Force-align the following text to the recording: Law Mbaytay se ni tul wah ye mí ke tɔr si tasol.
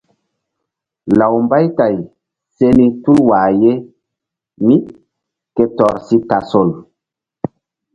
Law 1.19 1.35
Mbaytay 1.43 1.95
se 2.55 2.65
ni 2.77 2.85
tul 3.03 3.19
wah 3.29 3.49
ye 3.61 3.71
mí 4.65 4.75
ke 5.55 5.63
tɔr 5.77 5.95
si 6.07 6.17
tasol. 6.29 6.69